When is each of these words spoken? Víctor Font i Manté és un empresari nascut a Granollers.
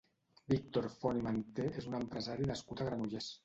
Víctor 0.53 0.87
Font 1.03 1.21
i 1.21 1.27
Manté 1.29 1.67
és 1.85 1.91
un 1.93 2.01
empresari 2.01 2.51
nascut 2.55 2.87
a 2.87 2.91
Granollers. 2.93 3.33